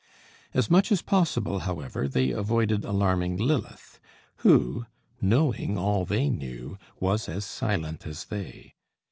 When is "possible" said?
1.03-1.59